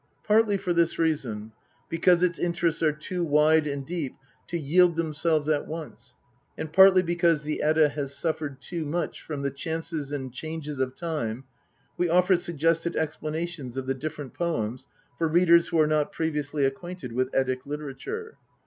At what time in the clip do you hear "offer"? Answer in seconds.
12.09-12.35